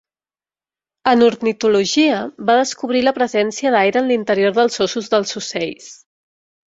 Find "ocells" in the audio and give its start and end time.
5.43-5.93